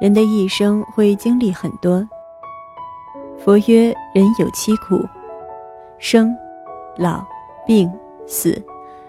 [0.00, 2.08] 人的一生会经历很多。
[3.36, 4.98] 佛曰：人有七苦：
[5.98, 6.34] 生、
[6.96, 7.22] 老、
[7.66, 7.92] 病、
[8.26, 8.60] 死、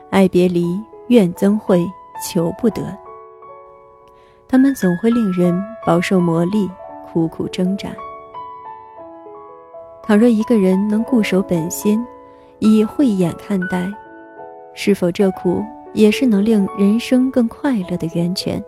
[0.09, 0.77] 爱别离、
[1.07, 1.89] 怨憎会、
[2.21, 2.81] 求不得。
[4.49, 6.69] 他们总会令人饱受磨砺，
[7.09, 7.89] 苦苦挣扎。
[10.03, 12.05] 倘若一个人能固守本心，
[12.59, 13.89] 以慧眼看待，
[14.73, 15.63] 是否这苦
[15.93, 18.61] 也是能令人生更快乐的源泉？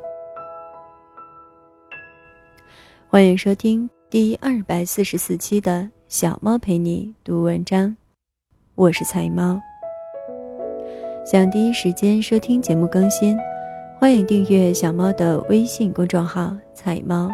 [3.13, 7.95] 欢迎收听第二百四十四期的小猫陪你读文章，
[8.73, 9.61] 我是菜猫。
[11.23, 13.37] 想第一时间收听节目更新，
[13.99, 17.29] 欢迎订阅小猫的微信公众号“菜猫”，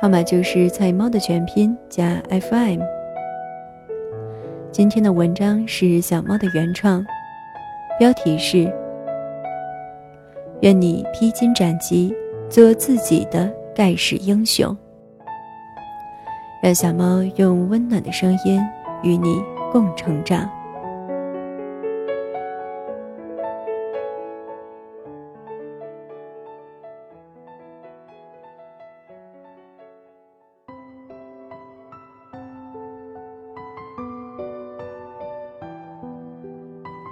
[0.00, 2.80] 号码就是“菜猫”的全拼加 FM。
[4.70, 7.04] 今天的文章是小猫的原创，
[7.98, 8.72] 标题是
[10.62, 12.14] “愿你披荆斩棘，
[12.48, 13.52] 做自己的”。
[13.78, 14.76] 盖世英雄，
[16.60, 18.60] 让小猫用温暖的声音
[19.04, 20.50] 与你共成长。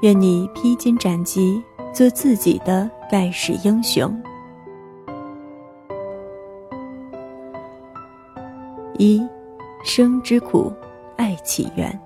[0.02, 1.62] 愿你披荆斩棘，
[1.94, 4.20] 做自己的盖世英雄。
[8.98, 9.22] 一
[9.84, 10.72] 生之苦，
[11.16, 12.00] 爱起源。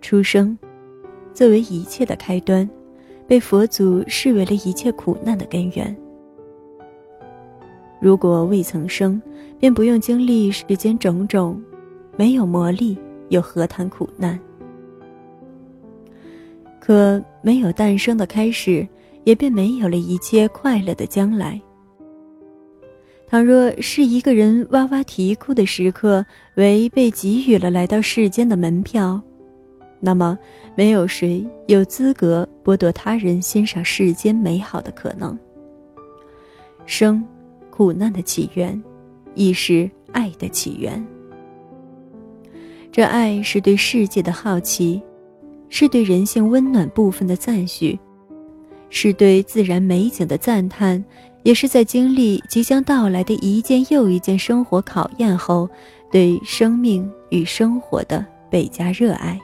[0.00, 0.58] 出生，
[1.32, 2.68] 作为一切的开端，
[3.26, 5.96] 被佛祖视为了一切苦难的根源。
[7.98, 9.20] 如果未曾生，
[9.58, 11.62] 便不用经历世间种种，
[12.18, 12.98] 没有磨砺，
[13.30, 14.38] 又何谈苦难？
[16.78, 18.86] 可没有诞生的开始。
[19.24, 21.60] 也便没有了一切快乐的将来。
[23.26, 26.24] 倘若是一个人哇哇啼哭的时刻
[26.56, 29.18] 为被给予了来到世间的门票，
[30.00, 30.38] 那么
[30.74, 35.38] 没有谁有资格剥夺他人欣赏世间美好的可能。
[36.84, 37.24] 生，
[37.70, 38.82] 苦难的起源，
[39.34, 41.02] 亦是爱的起源。
[42.90, 45.00] 这爱是对世界的好奇，
[45.70, 47.98] 是对人性温暖部分的赞许。
[48.94, 51.02] 是对自然美景的赞叹，
[51.44, 55.66] 也是在经历即将到来的一件又一件生活考验后，
[56.10, 59.40] 对生命与生活的倍加热爱。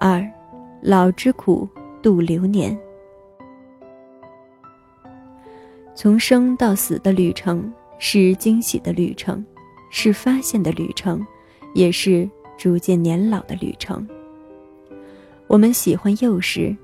[0.00, 0.28] 二，
[0.82, 1.68] 老之苦，
[2.02, 2.76] 度流年。
[5.94, 9.42] 从生到死的旅程，是惊喜的旅程，
[9.90, 11.24] 是发现的旅程，
[11.72, 12.28] 也是
[12.58, 14.04] 逐渐年老的旅程。
[15.46, 16.76] 我们喜欢幼时，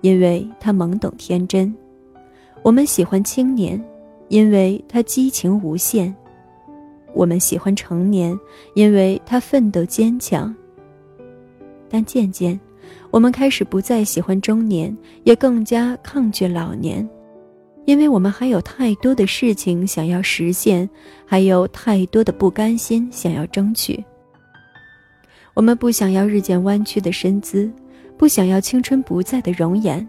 [0.00, 1.72] 因为他懵懂天真；
[2.62, 3.82] 我们喜欢青年，
[4.28, 6.12] 因为他激情无限；
[7.14, 8.36] 我们喜欢成年，
[8.74, 10.54] 因为他奋斗坚强。
[11.88, 12.58] 但渐渐，
[13.10, 17.08] 我们开始不再喜欢中年，也更加抗拒老年，
[17.84, 20.88] 因为我们还有太多的事情想要实现，
[21.24, 24.02] 还有太多的不甘心想要争取。
[25.54, 27.70] 我们不想要日渐弯曲的身姿。
[28.16, 30.06] 不想要青春不在的容颜，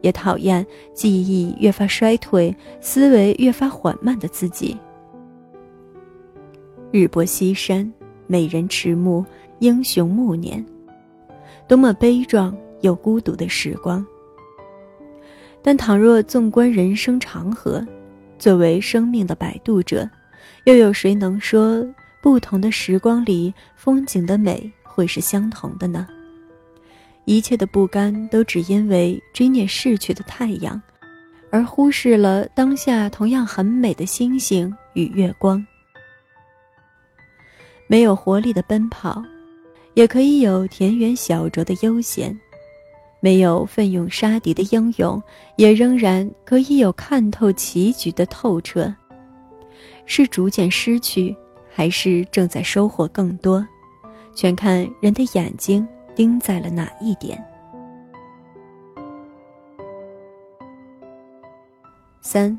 [0.00, 4.76] 也讨厌记忆越发衰退、思维越发缓慢的自己。
[6.90, 7.92] 日薄西山，
[8.26, 9.24] 美人迟暮，
[9.58, 10.64] 英雄暮年，
[11.68, 14.04] 多么悲壮又孤独的时光。
[15.60, 17.86] 但倘若纵观人生长河，
[18.38, 20.08] 作为生命的摆渡者，
[20.64, 21.86] 又有谁能说
[22.22, 26.06] 不同的时光里风景的美会是相同的呢？
[27.26, 30.80] 一切的不甘，都只因为追念逝去的太阳，
[31.50, 35.64] 而忽视了当下同样很美的星星与月光。
[37.86, 39.22] 没有活力的奔跑，
[39.94, 42.34] 也可以有田园小酌的悠闲；
[43.20, 45.22] 没有奋勇杀敌的英勇，
[45.56, 48.94] 也仍然可以有看透棋局的透彻。
[50.06, 51.34] 是逐渐失去，
[51.72, 53.66] 还是正在收获更多，
[54.34, 55.86] 全看人的眼睛。
[56.14, 57.44] 盯在了哪一点？
[62.20, 62.56] 三，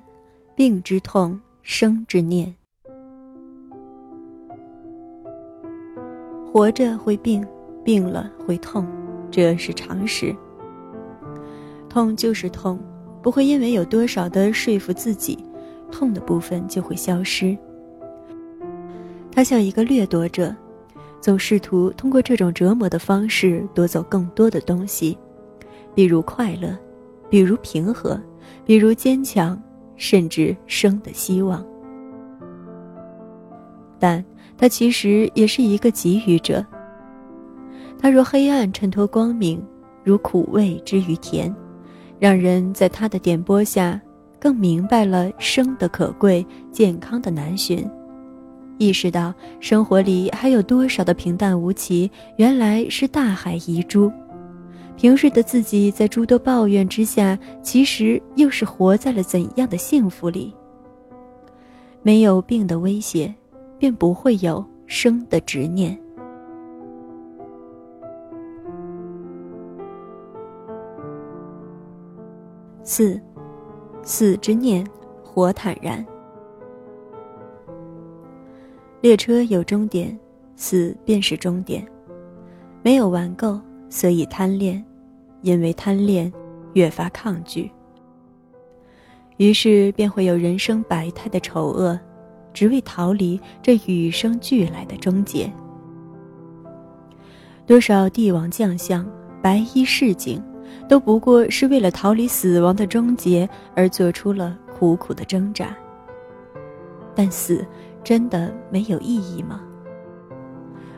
[0.56, 2.54] 病之痛，生之念。
[6.52, 7.46] 活着会病，
[7.84, 8.86] 病了会痛，
[9.32, 10.36] 这是常识。
[11.90, 12.78] 痛就是痛，
[13.22, 15.38] 不会因为有多少的说服自己，
[15.92, 17.58] 痛的部分就会消失。
[19.32, 20.54] 他像一个掠夺者。
[21.26, 25.18] 总试图通过这种折磨的方式夺走更多的东西，
[25.96, 26.78] 比如快乐，
[27.32, 28.22] 比如平和，
[28.64, 29.60] 比如坚强，
[29.96, 31.66] 甚至生的希望。
[33.98, 34.24] 但
[34.56, 36.64] 他其实也是一个给予者。
[37.98, 39.60] 他若黑暗衬托光明，
[40.04, 41.52] 如苦味之于甜，
[42.20, 44.00] 让人在他的点拨下
[44.40, 47.84] 更明白了生的可贵，健康的难寻。
[48.78, 54.12] 意识到生活里还有多少的平淡无奇，原来是大海遗珠。
[54.98, 60.54] 平日的自己在诸多抱怨之下，其实又是活在了怎样的幸福里？
[62.02, 63.34] 没有病的威胁，
[63.78, 65.98] 便不会有生的执念。
[72.84, 73.20] 四，
[74.04, 74.86] 死之念，
[75.24, 76.06] 活坦然。
[79.06, 80.18] 列车有终点，
[80.56, 81.86] 死便是终点。
[82.82, 84.84] 没有玩够，所以贪恋，
[85.44, 86.34] 因为贪恋，
[86.74, 87.70] 越发抗拒。
[89.38, 92.00] 于是便会有人生百态的丑恶，
[92.52, 95.54] 只为逃离这与生俱来的终结。
[97.68, 99.08] 多少帝王将相、
[99.40, 100.42] 白衣市井，
[100.90, 105.78] 都不过是为了逃离死亡的终结而做出了苦苦的挣扎。
[107.14, 107.64] 但死。
[108.06, 109.62] 真的没有意义吗？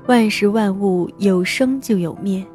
[0.08, 2.46] 万事万物有生就有灭，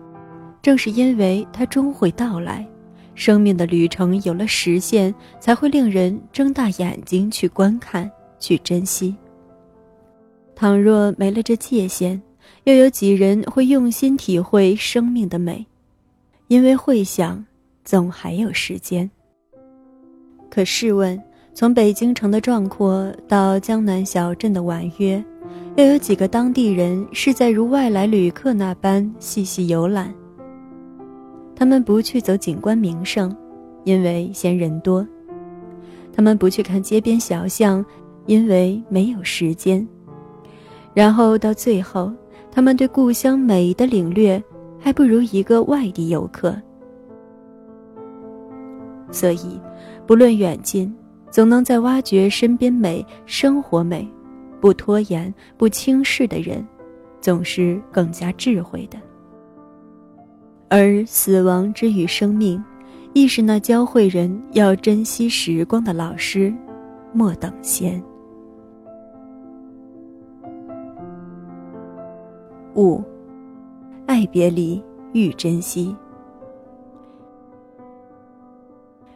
[0.61, 2.67] 正是因为它终会到来，
[3.15, 9.17] 生命的旅程有了实现，才会令人睁大眼睛去观看、去珍惜。
[10.55, 12.21] 倘若没了这界限，
[12.65, 15.67] 又有几人会用心体会生命的美？
[16.49, 17.43] 因为会想，
[17.85, 19.11] 总还有时间。
[20.51, 21.19] 可试问？
[21.55, 25.23] 从北京城的壮阔到江南小镇的婉约，
[25.77, 30.13] 又有几个当地人是在如外来旅客那般细细游览？
[31.55, 33.35] 他们不去走景观名胜，
[33.85, 35.07] 因为嫌人多；
[36.11, 37.85] 他们不去看街边小巷，
[38.25, 39.87] 因为没有时间。
[40.95, 42.11] 然后到最后，
[42.51, 44.43] 他们对故乡美的领略，
[44.81, 46.57] 还不如一个外地游客。
[49.11, 49.61] 所以，
[50.07, 50.93] 不论远近。
[51.33, 54.07] 总能在挖掘身边美、生活美，
[54.61, 56.63] 不拖延、不轻视的人，
[57.23, 58.99] 总是更加智慧的。
[60.69, 62.63] 而死亡之于生命，
[63.15, 66.55] 亦是那教会人要珍惜时光的老师，
[67.15, 68.03] 莫等闲。
[72.75, 73.03] 五，
[74.05, 74.83] 爱别离
[75.15, 75.97] 愈珍惜，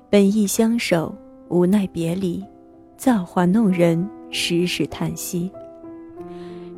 [0.08, 1.14] 本意相守。
[1.48, 2.44] 无奈别离，
[2.96, 5.50] 造化弄人，时时叹息。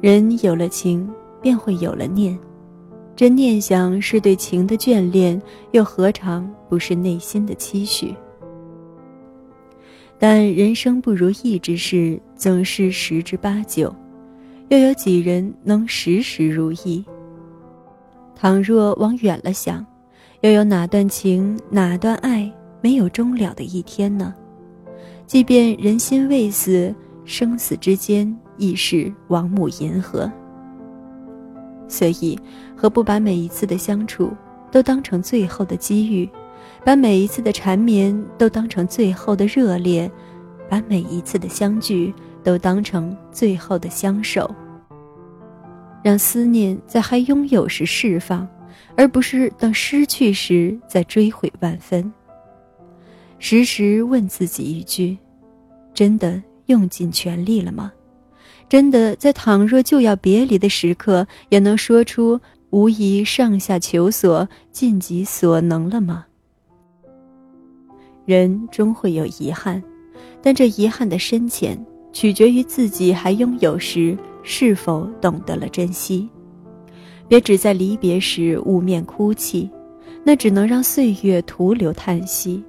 [0.00, 1.08] 人有了情，
[1.40, 2.38] 便会有了念。
[3.16, 5.40] 这念想是对情的眷恋，
[5.72, 8.14] 又何尝不是内心的期许？
[10.18, 13.92] 但人生不如意之事总是十之八九，
[14.68, 17.04] 又有几人能时时如意？
[18.36, 19.84] 倘若往远了想，
[20.42, 24.32] 又有哪段情、哪段爱没有终了的一天呢？
[25.28, 26.92] 即便人心未死，
[27.26, 30.32] 生死之间亦是王母银河。
[31.86, 32.38] 所以，
[32.74, 34.32] 何不把每一次的相处
[34.72, 36.26] 都当成最后的机遇，
[36.82, 40.10] 把每一次的缠绵都当成最后的热烈，
[40.66, 44.50] 把每一次的相聚都当成最后的相守？
[46.02, 48.48] 让思念在还拥有时释放，
[48.96, 52.10] 而不是等失去时再追悔万分。
[53.38, 55.16] 时时问自己一句：
[55.94, 57.92] 真的用尽全力了吗？
[58.68, 62.38] 真的在倘若就要别离的时刻，也能说出
[62.70, 66.26] “无疑上下求索，尽己所能”了吗？
[68.26, 69.82] 人终会有遗憾，
[70.42, 76.28] 但这遗憾的深浅，取决于自己还拥有时是否懂得了珍惜。
[77.26, 79.70] 别只在离别时捂面哭泣，
[80.24, 82.62] 那只能让岁月徒留叹息。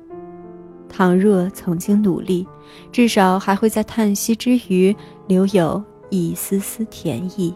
[0.89, 2.45] 倘若曾经努力，
[2.91, 4.93] 至少还会在叹息之余
[5.27, 7.53] 留有一丝丝甜意。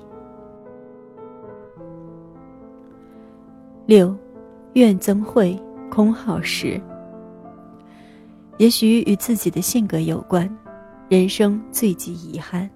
[3.86, 4.16] 六，
[4.74, 5.60] 愿增慧，
[5.92, 6.80] 空耗时。
[8.60, 10.50] 也许与自己的性格有关，
[11.10, 12.70] 人生最忌遗憾，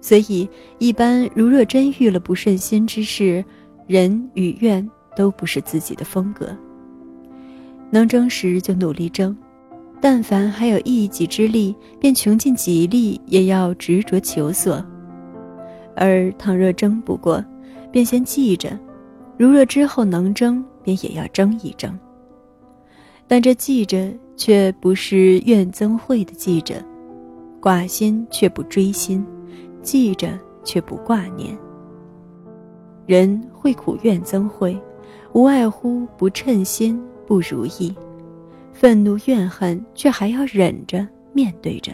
[0.00, 0.48] 所以
[0.78, 3.44] 一般如若真遇了不顺心之事，
[3.86, 6.48] 人与愿都不是自己的风格。
[7.90, 9.36] 能争时就努力争。
[10.00, 14.80] 但凡还有一己之力，便穷尽己力也要执着求索；
[15.96, 17.44] 而倘若争不过，
[17.90, 18.70] 便先记着；
[19.36, 21.98] 如若之后能争，便也要争一争。
[23.26, 26.76] 但这记着，却不是怨憎会的记着，
[27.60, 29.26] 挂心却不追心，
[29.82, 31.58] 记着却不挂念。
[33.04, 34.80] 人会苦怨憎会，
[35.32, 37.92] 无外乎不称心、不如意，
[38.80, 41.90] 愤怒怨恨，却还要忍着面对着，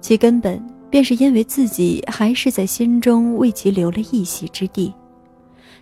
[0.00, 0.58] 其根本
[0.88, 4.90] 便是因为自己还是在心中为其留了一席之地。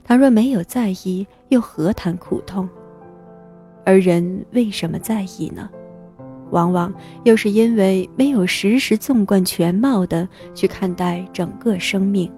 [0.03, 2.69] 倘若没有在意，又何谈苦痛？
[3.87, 5.71] 而人为什么在意呢？
[6.51, 12.29] 往往又是因为没有时时纵观全貌的去看待整个生命。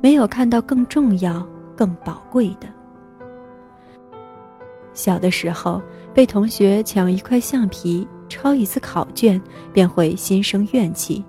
[0.00, 1.44] 没有看到更重要、
[1.76, 2.68] 更宝贵的。
[4.94, 5.80] 小的时候，
[6.14, 9.40] 被同学抢一块橡皮、抄一次考卷，
[9.72, 11.24] 便会心生怨气。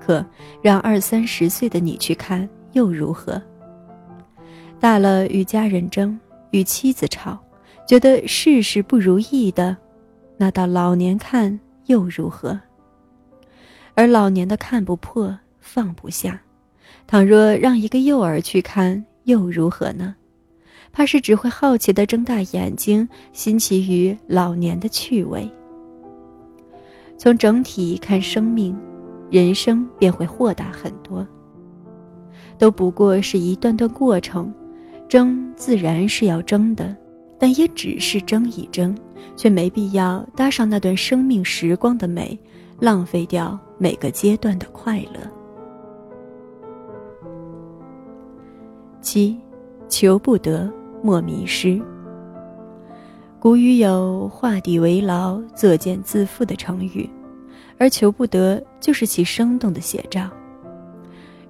[0.00, 0.24] 可
[0.60, 3.40] 让二三十岁的你去看，又如何？
[4.80, 6.18] 大了，与家人争，
[6.50, 7.38] 与妻子吵，
[7.86, 9.76] 觉得事事不如意的，
[10.36, 12.58] 那到老年看又如何？
[13.94, 16.40] 而老年的看不破，放不下。
[17.06, 20.16] 倘若让一个幼儿去看，又如何呢？
[20.92, 25.50] 怕是只会好奇地睁大眼睛，新奇于老年的趣味。
[27.16, 28.76] 从整体看生命，
[29.30, 31.26] 人生便会豁达很多。
[32.58, 34.52] 都不过是一段段过程，
[35.08, 36.94] 争自然是要争的，
[37.38, 38.94] 但也只是争一争，
[39.34, 42.38] 却没必要搭上那段生命时光的美，
[42.78, 45.20] 浪费掉每个阶段的快乐。
[49.00, 49.36] 七，
[49.88, 50.72] 求不得
[51.02, 51.80] 莫迷失。
[53.38, 57.10] 古语有“画地为牢，作茧自缚”的成语，
[57.76, 60.30] 而求不得就是其生动的写照。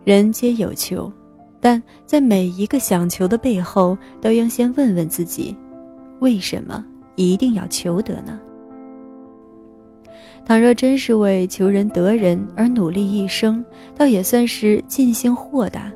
[0.05, 1.13] 人皆有求，
[1.61, 5.55] 但在每一个想求的背后，都应先问问自己：
[6.21, 8.41] 为什么一定要求得呢？
[10.45, 13.65] 倘若真是为求人得人而努力一生，
[13.97, 15.93] 倒也算是尽兴豁达。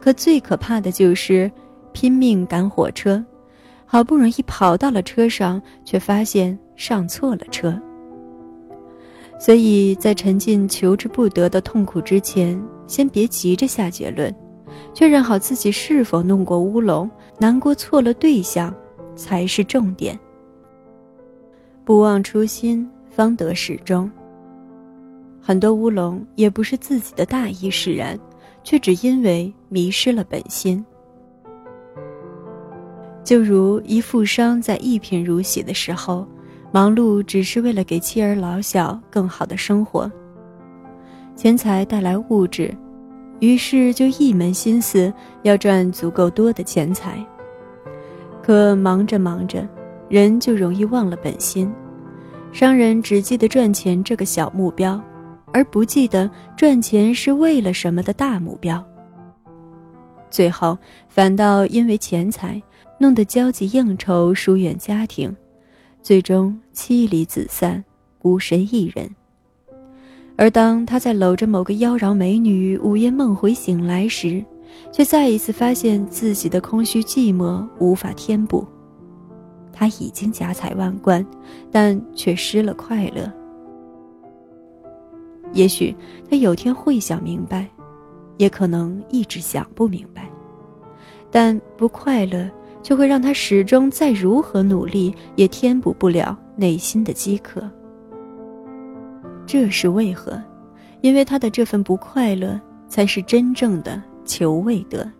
[0.00, 1.50] 可最可怕的就是，
[1.94, 3.24] 拼命赶火车，
[3.86, 7.80] 好不容易跑到了车上，却发现上错了车。
[9.38, 14.34] 所以在沉浸求之不得的痛苦之前，先别急着下结论，
[14.92, 18.74] 确认好自己是否弄过乌龙，难过错了对象，
[19.16, 20.18] 才是重点。
[21.84, 24.10] 不忘初心，方得始终。
[25.40, 28.18] 很多乌龙也不是自己的大意使然。
[28.66, 30.82] 却只因为迷失了本心，
[33.24, 36.26] 就如一富商在一贫如洗的时候，
[36.70, 40.10] 忙碌只是为了给妻儿老小更好的生活。
[41.34, 42.72] 钱财带来物质，
[43.40, 45.12] 于是就一门心思
[45.42, 47.18] 要赚足够多的钱财。
[48.42, 49.66] 可忙着忙着，
[50.08, 51.72] 人就容易忘了本心。
[52.52, 55.02] 商人只记得赚钱这个小目标。
[55.56, 58.84] 而不记得赚钱是为了什么的大目标，
[60.28, 60.76] 最后
[61.08, 62.60] 反倒因为钱财
[62.98, 65.34] 弄得交际应酬、疏远家庭，
[66.02, 67.84] 最终妻离子散，
[68.18, 69.08] 孤身一人。
[70.36, 74.44] 而当他在搂着某个妖娆美女午夜梦回醒来时，
[74.90, 78.66] 却再一次发现自己的空虚寂寞无法填补。
[79.72, 81.24] 他已经家财万贯，
[81.70, 83.32] 但却失了快乐。
[85.52, 85.94] 也许
[86.28, 87.68] 他有天会想明白，
[88.36, 90.28] 也可能一直想不明白，
[91.30, 92.50] 但不快乐
[92.84, 97.68] 却会让他始终再如何努力也填补不了内心的饥渴。
[99.44, 100.40] 这是为何？
[101.00, 105.10] 因为他的这份不快乐才是真正的求未得。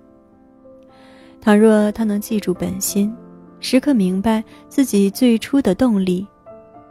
[1.40, 3.12] 倘若他能记住本心，
[3.60, 6.26] 时刻明白自己最初的动力。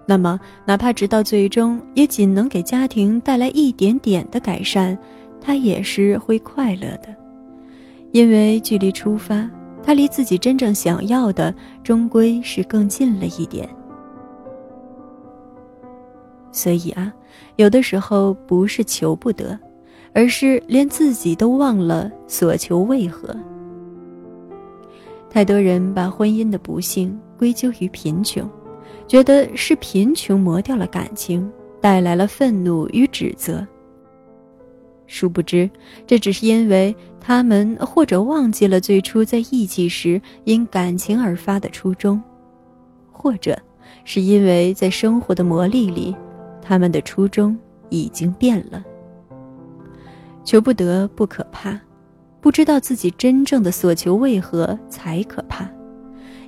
[0.06, 4.98] 那么，哪怕直到最终也仅能给家庭带来一点点的改善，
[5.40, 7.16] 他也是会快乐的，
[8.12, 9.50] 因为距离出发，
[9.84, 13.70] 他离自己真正想要的终归是更近了一点。
[16.52, 17.14] 所以啊，
[17.58, 19.60] 有的时候不是求不得，
[20.14, 23.36] 而是连自己都忘了所求为何。
[25.30, 28.50] 太多人把婚姻的不幸归咎于贫穷。
[29.06, 33.68] 觉得是贫穷磨掉了感情，带来了愤怒与指责。
[35.06, 35.70] 殊不知，
[36.08, 42.22] 这只是因为他们或者忘记了最初在一起时因感情而发的初衷，
[43.12, 43.58] 或者
[44.06, 46.16] 是因为在生活的磨砺里，
[46.62, 47.58] 他们的初衷
[47.90, 48.84] 已经变了。
[50.44, 51.80] 求不得不可怕，
[52.42, 55.70] 不知道自己真正的所求为何才可怕，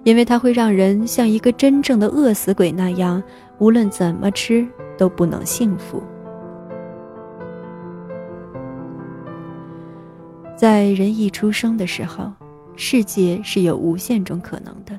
[0.04, 3.22] 因为它会让人像一个真正的饿死鬼那样，
[3.60, 6.04] 无论怎么吃都不能幸福。
[10.56, 12.32] 在人一出生的时候，
[12.78, 14.98] 世界是有无限种可能的，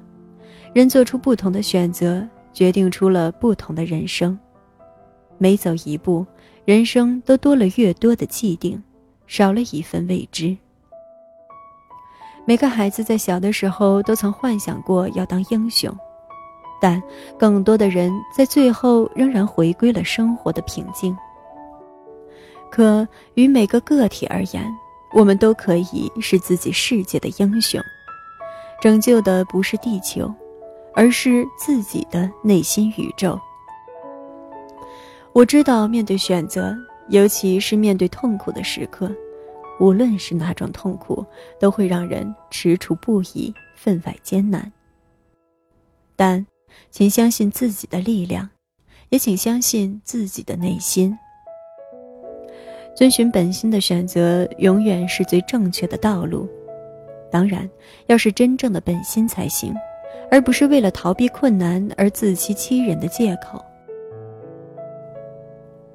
[0.75, 4.39] 人做出不同的选择，决定出了不同的人生。
[5.39, 6.27] 每走一步，
[6.67, 8.83] 人生都多了越多的既定，
[9.27, 10.55] 少了一份未知。
[12.45, 15.91] 每个孩子在小的时候都曾幻想过要当英雄，
[16.81, 17.03] 但
[17.39, 21.17] 更多的人在最后仍然回归了生活的平静。
[22.71, 24.63] 可与每个个体而言，
[25.13, 27.81] 我们都可以是自己世界的英雄，
[28.81, 30.33] 拯救的不是地球，
[30.95, 33.39] 而是自己的内心宇宙。
[35.33, 36.77] 我知道，面对选择，
[37.09, 39.11] 尤其是面对痛苦的时刻，
[39.79, 41.25] 无论是哪种痛苦，
[41.61, 44.71] 都会让人踟蹰不已，分外艰难。
[46.17, 46.47] 但，
[46.91, 48.49] 请相信自己的力量，
[49.11, 51.17] 也请相信自己的内心。
[52.97, 56.49] 遵循本心的选择，永远是最正确的道路。
[57.31, 57.69] 当然，
[58.07, 59.75] 要是真正的本心才行，
[60.31, 63.63] 而不是为了逃避困难而自欺欺人的借口。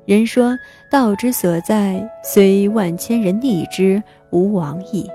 [0.06, 0.56] 人说
[0.92, 5.10] ：“道之所在，虽万千人逆之，无往矣。”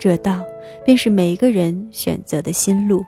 [0.00, 0.42] 这道，
[0.86, 3.04] 便是每个人选择的心路。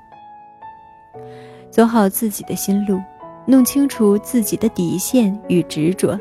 [1.71, 3.01] 走好自己的心路，
[3.47, 6.21] 弄清楚自己的底线与执着。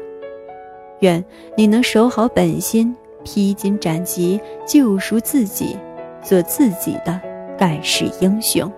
[1.02, 1.24] 愿
[1.56, 5.78] 你能守好本心，披荆斩棘，救赎自己，
[6.24, 7.20] 做自己的
[7.58, 8.72] 盖世英雄。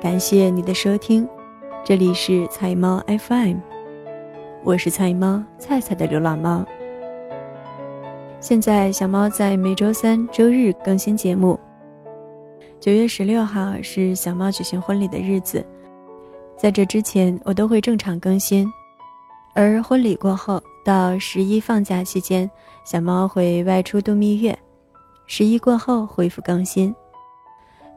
[0.00, 1.26] 感谢你的收听，
[1.82, 3.56] 这里是菜猫 FM，
[4.62, 6.62] 我是菜猫菜菜的流浪猫。
[8.40, 11.58] 现在小猫在每周三、周日更新节目。
[12.80, 15.64] 九月十六号是小猫举行婚礼的日子，
[16.58, 18.70] 在这之前我都会正常更新，
[19.54, 22.50] 而婚礼过后到十一放假期间，
[22.84, 24.58] 小猫会外出度蜜月，
[25.26, 26.94] 十一过后恢复更新。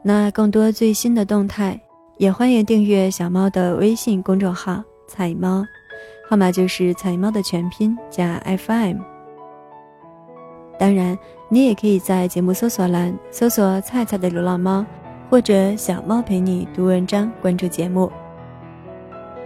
[0.02, 1.78] 那更多最新的动态，
[2.16, 5.62] 也欢迎订阅小猫的微信公众号“彩猫”，
[6.26, 9.17] 号码就是“彩猫”的全拼加 FM。
[10.78, 11.18] 当然。
[11.50, 14.84] 你也可以在节目搜索栏搜索“菜菜的流浪猫”
[15.30, 18.12] 或者“小猫陪你读文章”，关注节目，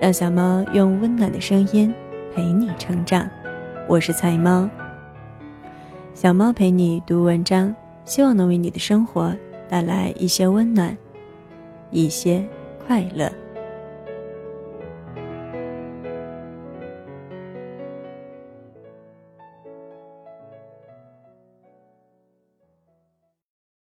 [0.01, 1.95] 让小猫用温暖的声音
[2.35, 3.31] 陪你成长。
[3.89, 4.69] 我是菜猫，
[6.13, 7.73] 小猫陪你读文章，
[8.05, 9.33] 希望能为你的生活
[9.69, 10.99] 带来一些温暖，
[11.93, 12.45] 一些
[12.85, 13.31] 快乐。